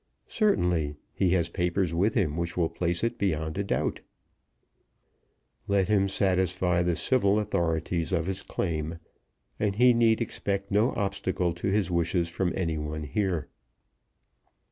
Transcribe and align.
"Certainly; 0.25 0.95
he 1.13 1.33
has 1.33 1.49
papers 1.49 1.93
with 1.93 2.15
him 2.15 2.35
which 2.35 2.57
will 2.57 2.69
place 2.69 3.03
it 3.03 3.19
beyond 3.19 3.55
a 3.59 3.63
doubt." 3.63 4.01
"Let 5.67 5.89
him 5.89 6.09
satisfy 6.09 6.81
the 6.81 6.95
civil 6.95 7.37
authorities 7.37 8.11
of 8.11 8.25
his 8.25 8.41
claim, 8.41 8.97
and 9.59 9.75
he 9.75 9.93
need 9.93 10.19
expect 10.19 10.71
no 10.71 10.91
obstacle 10.95 11.53
to 11.53 11.67
his 11.67 11.91
wishes 11.91 12.29
from 12.29 12.51
any 12.55 12.79
one 12.79 13.03
here." 13.03 13.47